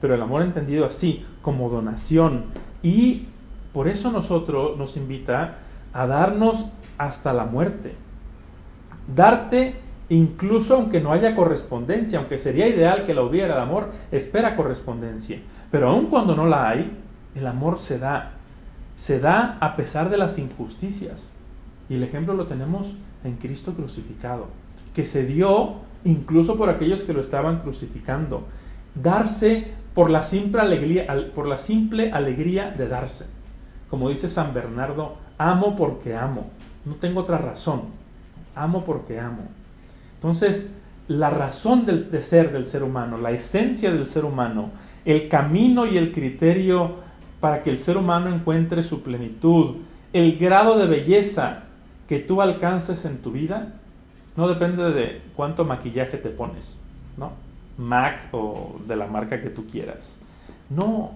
Pero 0.00 0.16
el 0.16 0.22
amor 0.22 0.42
entendido 0.42 0.84
así, 0.84 1.24
como 1.42 1.70
donación. 1.70 2.46
Y 2.82 3.28
por 3.72 3.86
eso 3.86 4.10
nosotros 4.10 4.76
nos 4.76 4.96
invita 4.96 5.58
a 5.92 6.08
darnos 6.08 6.66
hasta 6.98 7.32
la 7.32 7.44
muerte. 7.44 7.94
Darte 9.14 9.76
incluso 10.12 10.74
aunque 10.74 11.00
no 11.00 11.12
haya 11.12 11.34
correspondencia, 11.34 12.18
aunque 12.18 12.36
sería 12.36 12.68
ideal 12.68 13.06
que 13.06 13.14
la 13.14 13.22
hubiera, 13.22 13.54
el 13.54 13.60
amor 13.60 13.90
espera 14.10 14.56
correspondencia. 14.56 15.38
Pero 15.70 15.88
aun 15.88 16.06
cuando 16.06 16.36
no 16.36 16.46
la 16.46 16.68
hay, 16.68 16.98
el 17.34 17.46
amor 17.46 17.78
se 17.78 17.98
da. 17.98 18.32
Se 18.94 19.20
da 19.20 19.56
a 19.60 19.74
pesar 19.74 20.10
de 20.10 20.18
las 20.18 20.38
injusticias. 20.38 21.32
Y 21.88 21.94
el 21.94 22.02
ejemplo 22.02 22.34
lo 22.34 22.46
tenemos 22.46 22.96
en 23.24 23.36
Cristo 23.36 23.72
crucificado, 23.72 24.48
que 24.94 25.04
se 25.04 25.24
dio 25.24 25.76
incluso 26.04 26.56
por 26.56 26.68
aquellos 26.68 27.04
que 27.04 27.14
lo 27.14 27.22
estaban 27.22 27.60
crucificando. 27.60 28.44
Darse 28.94 29.68
por 29.94 30.10
la 30.10 30.22
simple 30.22 30.60
alegría, 30.60 31.06
por 31.34 31.46
la 31.46 31.56
simple 31.56 32.12
alegría 32.12 32.70
de 32.70 32.86
darse. 32.86 33.26
Como 33.88 34.10
dice 34.10 34.28
San 34.28 34.52
Bernardo, 34.52 35.16
amo 35.38 35.74
porque 35.74 36.14
amo. 36.14 36.50
No 36.84 36.96
tengo 36.96 37.20
otra 37.20 37.38
razón. 37.38 37.84
Amo 38.54 38.84
porque 38.84 39.18
amo. 39.18 39.61
Entonces, 40.22 40.70
la 41.08 41.30
razón 41.30 41.84
del, 41.84 42.08
de 42.08 42.22
ser 42.22 42.52
del 42.52 42.64
ser 42.64 42.84
humano, 42.84 43.18
la 43.18 43.32
esencia 43.32 43.90
del 43.90 44.06
ser 44.06 44.24
humano, 44.24 44.70
el 45.04 45.28
camino 45.28 45.84
y 45.84 45.98
el 45.98 46.12
criterio 46.12 46.94
para 47.40 47.60
que 47.60 47.70
el 47.70 47.76
ser 47.76 47.96
humano 47.96 48.32
encuentre 48.32 48.84
su 48.84 49.02
plenitud, 49.02 49.78
el 50.12 50.38
grado 50.38 50.78
de 50.78 50.86
belleza 50.86 51.64
que 52.06 52.20
tú 52.20 52.40
alcances 52.40 53.04
en 53.04 53.18
tu 53.18 53.32
vida, 53.32 53.74
no 54.36 54.46
depende 54.46 54.92
de 54.92 55.22
cuánto 55.34 55.64
maquillaje 55.64 56.18
te 56.18 56.28
pones, 56.28 56.84
¿no? 57.16 57.32
MAC 57.78 58.28
o 58.32 58.76
de 58.86 58.94
la 58.94 59.08
marca 59.08 59.40
que 59.40 59.50
tú 59.50 59.66
quieras. 59.66 60.20
No, 60.70 61.14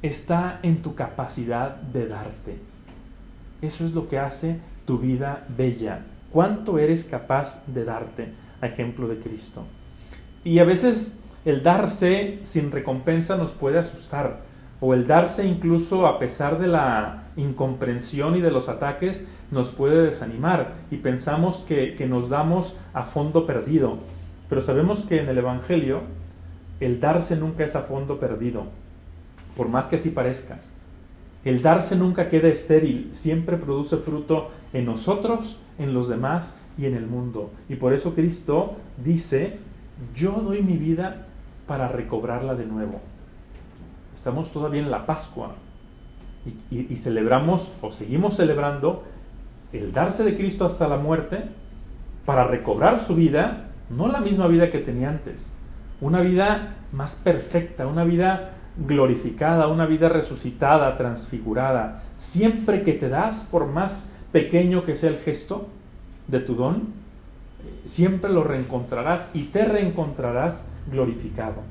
está 0.00 0.60
en 0.62 0.80
tu 0.80 0.94
capacidad 0.94 1.76
de 1.76 2.08
darte. 2.08 2.58
Eso 3.60 3.84
es 3.84 3.92
lo 3.92 4.08
que 4.08 4.18
hace 4.18 4.60
tu 4.86 4.98
vida 4.98 5.44
bella. 5.54 6.00
¿Cuánto 6.32 6.78
eres 6.78 7.04
capaz 7.04 7.62
de 7.66 7.84
darte? 7.84 8.45
Ejemplo 8.66 9.08
de 9.08 9.18
Cristo. 9.18 9.64
Y 10.44 10.58
a 10.58 10.64
veces 10.64 11.16
el 11.44 11.62
darse 11.62 12.38
sin 12.42 12.70
recompensa 12.70 13.36
nos 13.36 13.52
puede 13.52 13.78
asustar, 13.78 14.40
o 14.80 14.94
el 14.94 15.06
darse 15.06 15.46
incluso 15.46 16.06
a 16.06 16.18
pesar 16.18 16.58
de 16.58 16.68
la 16.68 17.24
incomprensión 17.36 18.36
y 18.36 18.40
de 18.40 18.50
los 18.50 18.68
ataques 18.68 19.24
nos 19.50 19.70
puede 19.70 20.02
desanimar 20.02 20.74
y 20.90 20.96
pensamos 20.96 21.64
que, 21.66 21.94
que, 21.94 22.06
nos 22.06 22.28
damos 22.28 22.76
a 22.92 23.04
fondo 23.04 23.46
perdido. 23.46 23.98
Pero 24.48 24.60
sabemos 24.60 25.04
que 25.04 25.20
en 25.20 25.28
el 25.28 25.38
Evangelio 25.38 26.02
el 26.80 27.00
darse 27.00 27.36
nunca 27.36 27.64
es 27.64 27.74
a 27.76 27.82
fondo 27.82 28.18
perdido, 28.18 28.64
por 29.56 29.68
más 29.68 29.86
que 29.86 29.96
así 29.96 30.10
parezca. 30.10 30.58
El 31.44 31.62
darse 31.62 31.96
nunca 31.96 32.28
queda 32.28 32.48
estéril, 32.48 33.10
siempre 33.12 33.56
produce 33.56 33.96
fruto 33.98 34.50
en 34.72 34.84
nosotros, 34.84 35.60
en 35.78 35.94
los 35.94 36.08
demás 36.08 36.58
y 36.78 36.86
en 36.86 36.94
el 36.94 37.06
mundo. 37.06 37.50
Y 37.68 37.76
por 37.76 37.92
eso 37.92 38.14
Cristo 38.14 38.76
dice, 39.02 39.58
yo 40.14 40.32
doy 40.32 40.62
mi 40.62 40.76
vida 40.76 41.26
para 41.66 41.88
recobrarla 41.88 42.54
de 42.54 42.66
nuevo. 42.66 43.00
Estamos 44.14 44.52
todavía 44.52 44.80
en 44.80 44.90
la 44.90 45.06
Pascua 45.06 45.54
y, 46.70 46.96
celebramos 46.96 47.72
o 47.82 47.90
seguimos 47.90 48.36
celebrando 48.36 49.04
el 49.72 49.92
darse 49.92 50.24
de 50.24 50.36
Cristo 50.36 50.64
hasta 50.64 50.88
la 50.88 50.96
muerte 50.96 51.44
para 52.24 52.44
recobrar 52.44 53.00
su 53.00 53.14
vida, 53.14 53.68
no 53.90 54.08
la 54.08 54.20
misma 54.20 54.46
vida 54.46 54.70
que 54.70 54.78
tenía 54.78 55.10
antes, 55.10 55.52
una 56.00 56.20
vida 56.20 56.76
más 56.92 57.16
perfecta, 57.16 57.86
una 57.86 58.04
vida 58.04 58.52
glorificada, 58.76 59.68
una 59.68 59.86
vida 59.86 60.08
resucitada, 60.08 60.96
transfigurada. 60.96 62.02
Siempre 62.16 62.82
que 62.82 62.92
te 62.92 63.08
das, 63.08 63.48
por 63.50 63.66
más 63.66 64.10
pequeño 64.32 64.84
que 64.84 64.94
sea 64.94 65.10
el 65.10 65.18
gesto 65.18 65.68
de 66.28 66.40
tu 66.40 66.54
don, 66.54 66.94
siempre 67.84 68.30
lo 68.30 68.44
reencontrarás 68.44 69.30
y 69.34 69.44
te 69.44 69.64
reencontrarás 69.64 70.66
glorificado. 70.90 71.62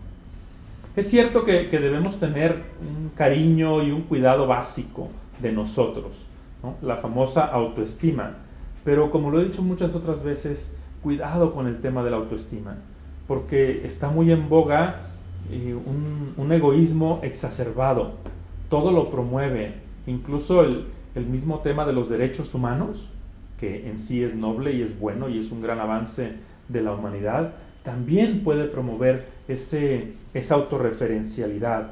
Es 0.95 1.09
cierto 1.09 1.43
que, 1.43 1.67
debemos 1.67 2.19
tener 2.19 2.63
un 2.79 3.09
cariño 3.09 3.83
y 3.83 3.91
un 3.91 4.03
cuidado 4.03 4.47
básico 4.47 5.09
de 5.41 5.51
nosotros, 5.51 6.27
la 6.81 6.95
famosa 6.95 7.45
autoestima, 7.45 8.37
pero 8.85 9.11
como 9.11 9.29
lo 9.29 9.41
he 9.41 9.45
dicho 9.45 9.61
muchas 9.61 9.93
otras 9.93 10.23
veces, 10.23 10.73
cuidado 11.03 11.53
con 11.53 11.67
el 11.67 11.81
tema 11.81 12.01
de 12.03 12.11
la 12.11 12.17
autoestima, 12.17 12.77
porque 13.27 13.85
está 13.85 14.09
muy 14.09 14.31
en 14.31 14.47
boga 14.47 15.01
eh, 15.51 15.75
un, 16.37 16.51
egoísmo 16.51 17.19
exacerbado, 17.23 18.13
todo 18.69 18.91
lo 18.91 19.09
promueve, 19.09 19.73
incluso 20.07 20.63
el, 20.63 20.85
el 21.13 21.25
mismo 21.25 21.59
tema 21.59 21.85
de 21.85 21.91
los 21.91 22.09
derechos 22.09 22.55
humanos, 22.55 23.09
que 23.59 23.89
en 23.89 23.97
sí 23.97 24.23
es 24.23 24.35
noble 24.35 24.73
y 24.73 24.81
es 24.81 24.99
bueno 24.99 25.29
y 25.29 25.39
es 25.39 25.51
un 25.51 25.61
gran 25.61 25.79
avance 25.79 26.33
de 26.67 26.81
la 26.81 26.93
humanidad, 26.93 27.53
también 27.83 28.43
puede 28.43 28.65
promover 28.65 29.27
ese, 29.47 30.13
esa 30.33 30.55
autorreferencialidad. 30.55 31.91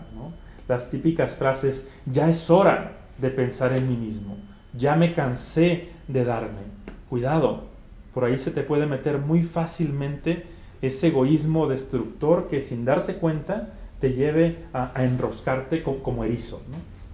Las 0.68 0.90
típicas 0.90 1.36
frases, 1.36 1.90
ya 2.06 2.30
es 2.30 2.50
hora 2.50 2.98
de 3.18 3.30
pensar 3.30 3.74
en 3.74 3.88
mí 3.88 3.96
mismo, 3.96 4.38
ya 4.76 4.96
me 4.96 5.14
cansé 5.14 5.90
de 6.08 6.24
darme. 6.26 6.62
Cuidado, 7.10 7.66
por 8.14 8.26
ahí 8.26 8.38
se 8.38 8.52
te 8.52 8.64
puede 8.64 8.86
meter 8.86 9.20
muy 9.20 9.44
fácilmente 9.44 10.46
ese 10.82 11.08
egoísmo 11.08 11.68
destructor 11.68 12.48
que 12.48 12.62
sin 12.62 12.86
darte 12.86 13.16
cuenta 13.16 13.74
te 14.00 14.14
lleve 14.14 14.58
a, 14.74 14.92
enroscarte 15.04 15.82
como, 15.82 16.24
erizo 16.24 16.62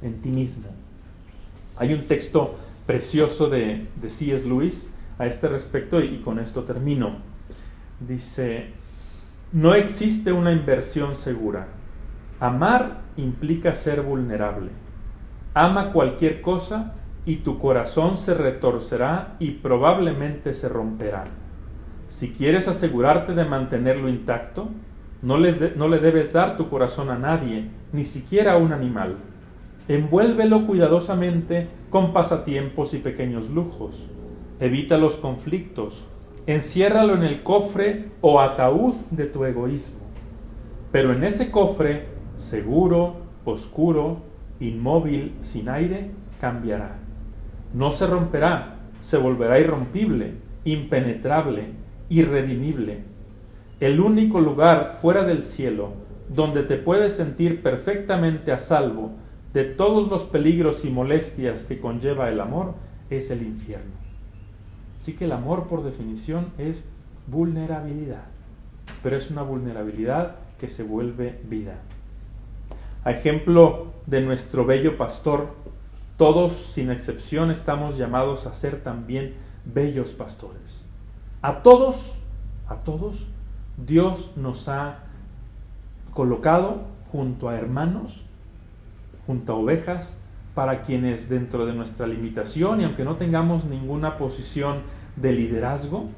en 0.02 0.22
ti 0.22 0.30
mismo. 0.30 0.70
Hay 1.78 1.94
un 1.94 2.08
texto 2.08 2.56
precioso 2.90 3.52
de, 3.52 3.86
de 4.02 4.10
C.S. 4.10 4.50
Lewis 4.50 4.92
a 5.20 5.28
este 5.28 5.48
respecto 5.48 6.02
y 6.02 6.22
con 6.22 6.40
esto 6.40 6.64
termino. 6.64 7.18
Dice, 8.00 8.72
no 9.52 9.76
existe 9.76 10.32
una 10.32 10.52
inversión 10.52 11.16
segura. 11.16 11.68
Amar 12.40 13.02
implica 13.16 13.76
ser 13.76 14.02
vulnerable. 14.02 14.72
Ama 15.54 15.94
cualquier 15.94 16.42
cosa 16.42 16.96
y 17.28 17.36
tu 17.36 17.60
corazón 17.60 18.18
se 18.18 18.34
retorcerá 18.34 19.36
y 19.38 19.52
probablemente 19.52 20.56
se 20.56 20.68
romperá. 20.68 21.26
Si 22.08 22.34
quieres 22.34 22.68
asegurarte 22.68 23.36
de 23.36 23.46
mantenerlo 23.46 24.10
intacto, 24.10 24.68
no, 25.22 25.38
no, 25.38 25.88
le 25.88 26.00
debes 26.00 26.34
dar 26.34 26.58
tu 26.58 26.72
corazón 26.72 27.12
a 27.12 27.20
nadie, 27.20 27.70
ni 27.94 28.04
siquiera 28.04 28.54
a 28.54 28.58
un 28.58 28.74
animal. 28.74 29.18
Envuélvelo 29.90 30.68
cuidadosamente 30.68 31.68
con 31.90 32.14
pasatiempos 32.14 32.94
y 32.94 33.00
pequeños 33.00 33.50
lujos. 33.50 34.08
Evita 34.60 35.00
los 35.00 35.16
conflictos, 35.16 36.08
enciérralo 36.46 37.16
en 37.16 37.24
el 37.24 37.42
cofre 37.42 38.12
o 38.22 38.40
ataúd 38.40 38.94
de 39.10 39.26
tu 39.26 39.46
egoísmo. 39.46 40.02
Pero 40.92 41.12
en 41.12 41.24
ese 41.24 41.50
cofre, 41.50 42.06
seguro, 42.36 43.16
oscuro, 43.46 44.18
inmóvil, 44.60 45.34
sin 45.42 45.70
aire, 45.70 46.12
cambiará. 46.40 47.00
No 47.74 47.92
se 47.92 48.06
romperá, 48.06 48.76
se 49.00 49.18
volverá 49.18 49.60
irrompible, 49.60 50.36
impenetrable, 50.66 51.70
irredimible. 52.10 53.06
El 53.80 54.00
único 54.02 54.40
lugar 54.40 54.98
fuera 55.02 55.24
del 55.24 55.44
cielo 55.46 55.94
donde 56.30 56.62
te 56.62 56.76
puedes 56.76 57.16
sentir 57.16 57.64
perfectamente 57.64 58.52
a 58.52 58.60
salvo 58.60 59.14
de 59.54 59.64
todos 59.64 60.10
los 60.10 60.24
peligros 60.24 60.86
y 60.86 60.90
molestias 60.90 61.66
que 61.66 61.80
conlleva 61.80 62.30
el 62.30 62.40
amor 62.40 62.76
es 63.10 63.32
el 63.32 63.42
infierno. 63.42 64.00
Así 64.98 65.14
que 65.14 65.26
el 65.26 65.32
amor 65.32 65.68
por 65.68 65.84
definición 65.84 66.48
es 66.58 66.92
vulnerabilidad, 67.28 68.26
pero 69.02 69.18
es 69.18 69.32
una 69.32 69.42
vulnerabilidad 69.42 70.36
que 70.60 70.68
se 70.68 70.84
vuelve 70.84 71.40
vida. 71.46 71.80
A 73.04 73.12
ejemplo 73.12 73.94
de 74.06 74.22
nuestro 74.22 74.66
bello 74.66 74.98
pastor, 74.98 75.48
todos 76.18 76.54
sin 76.54 76.92
excepción 76.92 77.50
estamos 77.50 77.98
llamados 77.98 78.46
a 78.46 78.54
ser 78.54 78.84
también 78.84 79.36
bellos 79.64 80.12
pastores. 80.12 80.86
A 81.42 81.64
todos, 81.64 82.22
a 82.68 82.76
todos, 82.76 83.28
Dios 83.78 84.34
nos 84.36 84.68
ha 84.68 85.00
colocado 86.14 86.82
junto 87.12 87.48
a 87.48 87.56
hermanos, 87.56 88.26
junto 89.30 89.54
a 89.54 89.58
ovejas, 89.58 90.24
para 90.56 90.82
quienes 90.82 91.30
dentro 91.30 91.68
de 91.68 91.74
nuestra 91.74 92.08
limitación 92.08 92.82
y 92.82 92.84
aunque 92.84 93.06
no 93.06 93.16
tengamos 93.16 93.64
ninguna 93.64 94.18
posición 94.18 94.82
de 95.18 95.34
liderazgo 95.34 96.10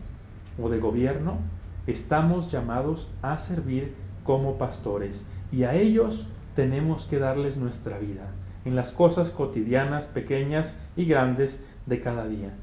o 0.57 0.69
de 0.69 0.79
gobierno, 0.79 1.39
estamos 1.87 2.49
llamados 2.49 3.11
a 3.21 3.37
servir 3.37 3.95
como 4.23 4.57
pastores 4.57 5.27
y 5.51 5.63
a 5.63 5.73
ellos 5.73 6.25
tenemos 6.55 7.03
que 7.03 7.19
darles 7.19 7.57
nuestra 7.57 7.99
vida 7.99 8.29
en 8.63 8.77
las 8.77 8.93
cosas 8.93 9.31
cotidianas, 9.31 10.05
pequeñas 10.05 10.79
y 10.95 11.03
grandes 11.03 11.65
de 11.87 11.99
cada 11.99 12.29
día. 12.29 12.53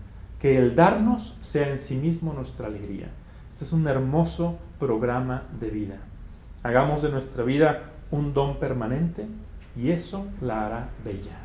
Que 0.40 0.56
el 0.56 0.74
darnos 0.74 1.37
sea 1.42 1.68
en 1.68 1.76
sí 1.76 1.96
mismo 1.96 2.32
nuestra 2.32 2.68
alegría. 2.68 3.11
Este 3.50 3.64
es 3.64 3.72
un 3.74 3.87
hermoso 3.87 4.56
programa 4.78 5.42
de 5.61 5.68
vida. 5.68 5.98
Hagamos 6.62 7.02
de 7.02 7.11
nuestra 7.11 7.44
vida 7.44 7.82
un 8.11 8.32
don 8.32 8.58
permanente 8.58 9.26
y 9.78 9.92
eso 9.92 10.26
la 10.40 10.66
hará 10.66 10.88
bella. 11.04 11.44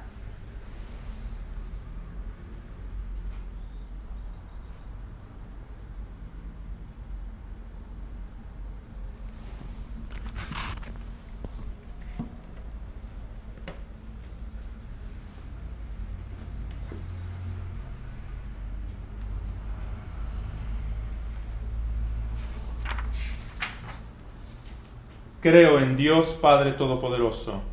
Creo 25.40 25.78
en 25.78 25.98
Dios 25.98 26.40
Padre 26.42 26.72
Todopoderoso, 26.72 27.73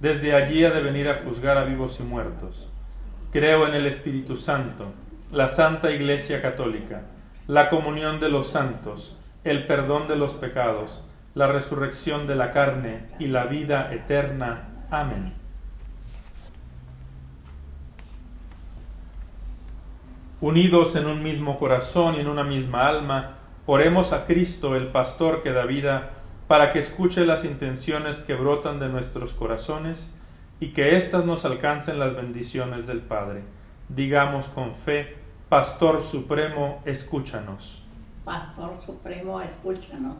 Desde 0.00 0.34
allí 0.34 0.64
ha 0.64 0.70
de 0.70 0.80
venir 0.80 1.08
a 1.08 1.22
juzgar 1.24 1.58
a 1.58 1.64
vivos 1.64 1.98
y 2.00 2.02
muertos. 2.02 2.70
Creo 3.32 3.66
en 3.66 3.74
el 3.74 3.86
Espíritu 3.86 4.36
Santo, 4.36 4.86
la 5.32 5.48
Santa 5.48 5.90
Iglesia 5.90 6.40
Católica, 6.40 7.02
la 7.46 7.68
comunión 7.68 8.20
de 8.20 8.28
los 8.28 8.48
santos, 8.48 9.18
el 9.44 9.66
perdón 9.66 10.08
de 10.08 10.16
los 10.16 10.34
pecados, 10.34 11.04
la 11.34 11.46
resurrección 11.46 12.26
de 12.26 12.36
la 12.36 12.52
carne 12.52 13.06
y 13.18 13.26
la 13.26 13.44
vida 13.44 13.92
eterna. 13.92 14.86
Amén. 14.90 15.34
Unidos 20.40 20.94
en 20.94 21.06
un 21.06 21.22
mismo 21.22 21.58
corazón 21.58 22.14
y 22.14 22.20
en 22.20 22.28
una 22.28 22.44
misma 22.44 22.86
alma, 22.88 23.38
Oremos 23.70 24.14
a 24.14 24.24
Cristo, 24.24 24.76
el 24.76 24.86
pastor 24.86 25.42
que 25.42 25.52
da 25.52 25.66
vida, 25.66 26.17
para 26.48 26.72
que 26.72 26.78
escuche 26.78 27.26
las 27.26 27.44
intenciones 27.44 28.22
que 28.22 28.34
brotan 28.34 28.80
de 28.80 28.88
nuestros 28.88 29.34
corazones 29.34 30.12
y 30.60 30.68
que 30.68 30.96
éstas 30.96 31.26
nos 31.26 31.44
alcancen 31.44 31.98
las 31.98 32.16
bendiciones 32.16 32.86
del 32.86 33.00
Padre. 33.00 33.42
Digamos 33.90 34.46
con 34.46 34.74
fe, 34.74 35.14
Pastor 35.50 36.02
Supremo, 36.02 36.82
escúchanos. 36.86 37.84
Pastor 38.24 38.80
Supremo, 38.80 39.40
escúchanos. 39.42 40.16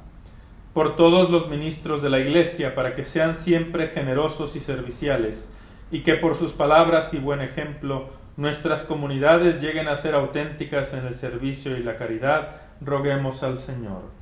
Por 0.74 0.96
todos 0.96 1.30
los 1.30 1.48
ministros 1.48 2.02
de 2.02 2.10
la 2.10 2.18
Iglesia, 2.18 2.74
para 2.74 2.94
que 2.94 3.04
sean 3.04 3.34
siempre 3.34 3.88
generosos 3.88 4.54
y 4.54 4.60
serviciales, 4.60 5.50
y 5.90 6.02
que 6.02 6.14
por 6.14 6.34
sus 6.34 6.52
palabras 6.52 7.14
y 7.14 7.18
buen 7.18 7.40
ejemplo 7.40 8.10
nuestras 8.36 8.84
comunidades 8.84 9.62
lleguen 9.62 9.88
a 9.88 9.96
ser 9.96 10.14
auténticas 10.14 10.92
en 10.92 11.06
el 11.06 11.14
servicio 11.14 11.76
y 11.76 11.82
la 11.82 11.96
caridad, 11.96 12.56
roguemos 12.80 13.42
al 13.42 13.56
Señor. 13.56 14.17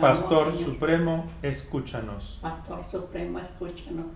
Pastor 0.00 0.54
Supremo, 0.54 1.30
escúchanos. 1.42 2.38
Pastor 2.40 2.82
Supremo, 2.84 3.38
escúchanos. 3.38 4.06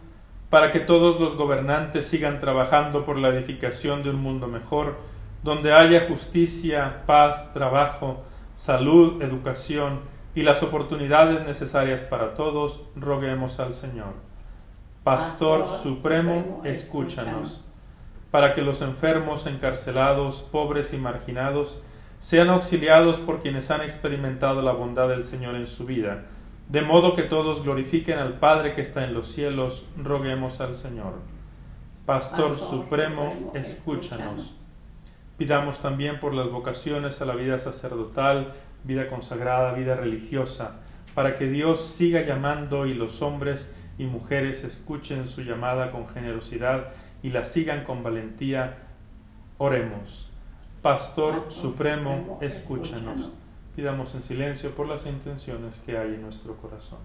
Para 0.48 0.72
que 0.72 0.80
todos 0.80 1.20
los 1.20 1.36
gobernantes 1.36 2.06
sigan 2.06 2.40
trabajando 2.40 3.04
por 3.04 3.18
la 3.18 3.28
edificación 3.28 4.02
de 4.02 4.10
un 4.10 4.22
mundo 4.22 4.46
mejor, 4.46 4.96
donde 5.42 5.74
haya 5.74 6.06
justicia, 6.08 7.02
paz, 7.06 7.52
trabajo, 7.52 8.22
salud, 8.54 9.20
educación 9.20 10.00
y 10.34 10.42
las 10.42 10.62
oportunidades 10.62 11.44
necesarias 11.44 12.02
para 12.02 12.34
todos, 12.34 12.84
roguemos 12.96 13.60
al 13.60 13.74
Señor. 13.74 14.14
Pastor, 15.02 15.68
Supremo, 15.68 16.62
escúchanos. 16.64 17.62
Para 18.30 18.54
que 18.54 18.62
los 18.62 18.80
enfermos, 18.80 19.46
encarcelados, 19.46 20.40
pobres 20.40 20.94
y 20.94 20.96
marginados 20.96 21.82
sean 22.24 22.48
auxiliados 22.48 23.18
por 23.18 23.42
quienes 23.42 23.70
han 23.70 23.82
experimentado 23.82 24.62
la 24.62 24.72
bondad 24.72 25.10
del 25.10 25.24
Señor 25.24 25.56
en 25.56 25.66
su 25.66 25.84
vida, 25.84 26.24
de 26.70 26.80
modo 26.80 27.14
que 27.14 27.24
todos 27.24 27.64
glorifiquen 27.64 28.18
al 28.18 28.38
Padre 28.38 28.74
que 28.74 28.80
está 28.80 29.04
en 29.04 29.12
los 29.12 29.28
cielos, 29.28 29.86
roguemos 30.02 30.62
al 30.62 30.74
Señor. 30.74 31.16
Pastor, 32.06 32.56
Supremo, 32.56 33.52
escúchanos. 33.52 34.56
Pidamos 35.36 35.82
también 35.82 36.18
por 36.18 36.32
las 36.32 36.48
vocaciones 36.48 37.20
a 37.20 37.26
la 37.26 37.34
vida 37.34 37.58
sacerdotal, 37.58 38.54
vida 38.84 39.10
consagrada, 39.10 39.74
vida 39.74 39.94
religiosa, 39.94 40.80
para 41.14 41.36
que 41.36 41.46
Dios 41.46 41.84
siga 41.84 42.22
llamando 42.22 42.86
y 42.86 42.94
los 42.94 43.20
hombres 43.20 43.76
y 43.98 44.06
mujeres 44.06 44.64
escuchen 44.64 45.28
su 45.28 45.42
llamada 45.42 45.90
con 45.90 46.08
generosidad 46.08 46.86
y 47.22 47.28
la 47.28 47.44
sigan 47.44 47.84
con 47.84 48.02
valentía. 48.02 48.78
Oremos. 49.58 50.33
Pastor, 50.84 51.50
Supremo, 51.50 52.38
escúchanos. 52.42 53.30
Pidamos 53.74 54.14
en 54.14 54.22
silencio 54.22 54.72
por 54.72 54.86
las 54.86 55.06
intenciones 55.06 55.80
que 55.80 55.96
hay 55.96 56.08
en 56.08 56.20
nuestro 56.20 56.56
corazón. 56.56 56.98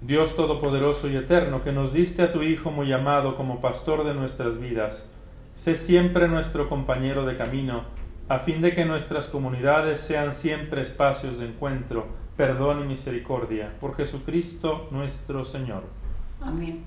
Dios 0.00 0.34
Todopoderoso 0.34 1.08
y 1.08 1.14
Eterno, 1.14 1.62
que 1.62 1.70
nos 1.70 1.92
diste 1.92 2.22
a 2.22 2.32
tu 2.32 2.42
Hijo 2.42 2.72
muy 2.72 2.92
amado 2.92 3.36
como 3.36 3.60
pastor 3.60 4.02
de 4.02 4.12
nuestras 4.12 4.58
vidas, 4.58 5.08
sé 5.54 5.76
siempre 5.76 6.26
nuestro 6.26 6.68
compañero 6.68 7.24
de 7.24 7.36
camino 7.36 8.01
a 8.32 8.38
fin 8.38 8.62
de 8.62 8.74
que 8.74 8.86
nuestras 8.86 9.28
comunidades 9.28 10.00
sean 10.00 10.32
siempre 10.32 10.80
espacios 10.80 11.38
de 11.38 11.48
encuentro, 11.48 12.06
perdón 12.34 12.82
y 12.82 12.88
misericordia, 12.88 13.74
por 13.78 13.94
Jesucristo 13.94 14.88
nuestro 14.90 15.44
Señor. 15.44 15.82
Amén. 16.40 16.82